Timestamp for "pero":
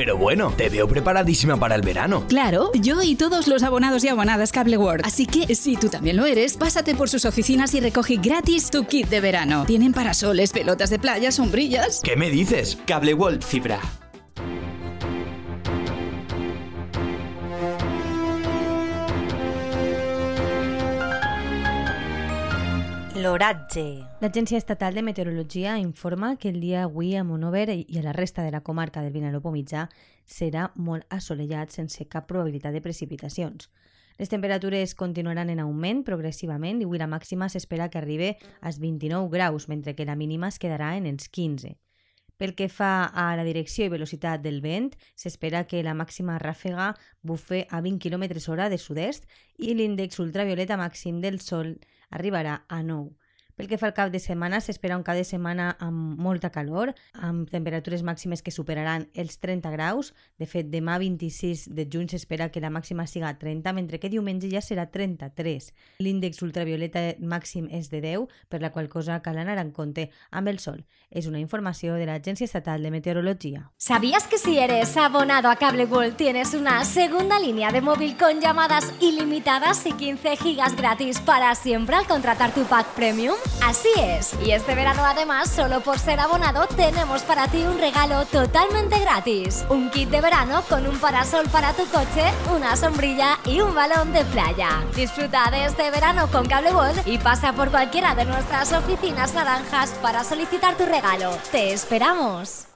0.00-0.16